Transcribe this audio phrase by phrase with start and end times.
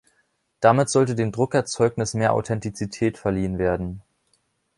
[0.61, 4.01] Damit sollte dem Druckerzeugnis mehr Authentizität verliehen werden.